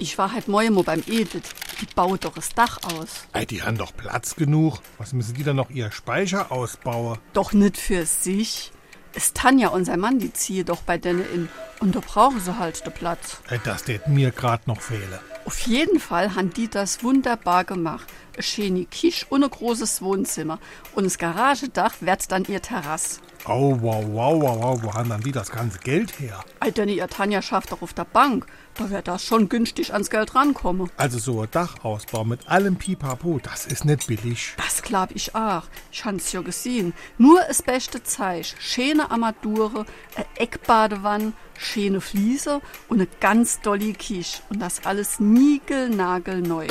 [0.00, 1.42] Ich war halt mal beim Edith.
[1.82, 3.26] Die baut doch das Dach aus.
[3.34, 4.78] Ey, die haben doch Platz genug.
[4.96, 7.18] Was müssen die dann noch ihr Speicher ausbauen?
[7.34, 8.72] Doch nicht für sich.
[9.12, 11.48] Es Tanja und sein Mann, die ziehe doch bei denen in.
[11.80, 13.42] Und da brauchen sie halt den Platz.
[13.50, 15.18] Ey, das tät mir grad noch fehlen.
[15.44, 18.06] Auf jeden Fall haben die das wunderbar gemacht.
[18.42, 20.58] Schöne Kisch und ein großes Wohnzimmer.
[20.94, 23.20] Und das Garagedach wird dann ihr Terrasse.
[23.46, 24.82] Oh, wow, wow, wow, wow.
[24.82, 26.44] Wo haben dann die das ganze Geld her?
[26.76, 28.46] Denn ihr Tanja schafft doch auf der Bank.
[28.74, 30.90] Da wird das schon günstig ans Geld rankommen.
[30.96, 34.54] Also so ein Dachausbau mit allem Pipapo, das ist nicht billig.
[34.56, 35.64] Das glaub ich auch.
[35.90, 36.92] Ich hab's ja gesehen.
[37.18, 38.54] Nur das beste Zeich.
[38.58, 44.42] Schöne Armature, eine Eckbadewanne, schöne Fliese und eine ganz dolly Kisch.
[44.50, 46.68] Und das alles niegelnagelneu.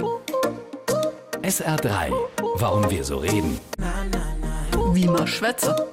[1.49, 2.12] SR3.
[2.58, 3.59] Warum wir so reden.
[4.94, 5.89] Wie man schwätze.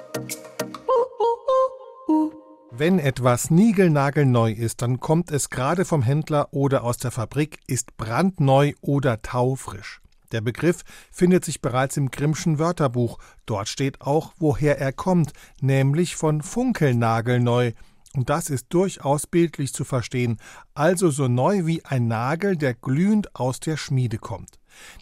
[2.71, 7.97] Wenn etwas niegelnagelneu ist, dann kommt es gerade vom Händler oder aus der Fabrik, ist
[7.97, 10.03] brandneu oder taufrisch.
[10.31, 13.19] Der Begriff findet sich bereits im Grimmschen Wörterbuch.
[13.47, 15.33] Dort steht auch, woher er kommt,
[15.63, 17.73] nämlich von funkelnagelneu.
[18.15, 20.37] Und das ist durchaus bildlich zu verstehen,
[20.75, 24.56] also so neu wie ein Nagel, der glühend aus der Schmiede kommt.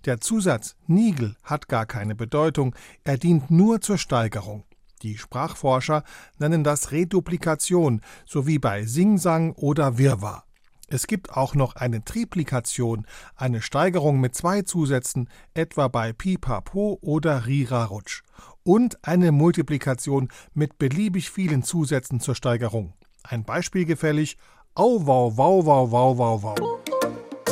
[0.05, 4.64] Der Zusatz Nigel hat gar keine Bedeutung, er dient nur zur Steigerung.
[5.03, 6.03] Die Sprachforscher
[6.39, 10.45] nennen das Reduplikation, sowie bei Singsang oder Wirrwarr.
[10.89, 17.47] Es gibt auch noch eine Triplikation, eine Steigerung mit zwei Zusätzen, etwa bei Pipapo oder
[17.47, 18.22] Rira-Rutsch.
[18.62, 22.95] Und eine Multiplikation mit beliebig vielen Zusätzen zur Steigerung.
[23.22, 24.39] Ein Beispiel gefällig:
[24.75, 26.58] Au, wow, wow, wow, wow, wow, wow.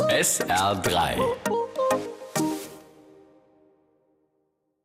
[0.09, 1.52] SR3.